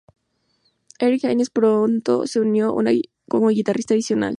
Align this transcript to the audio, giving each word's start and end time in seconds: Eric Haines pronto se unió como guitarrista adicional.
Eric 0.99 1.25
Haines 1.25 1.49
pronto 1.51 2.25
se 2.25 2.39
unió 2.39 2.75
como 3.27 3.47
guitarrista 3.49 3.93
adicional. 3.93 4.29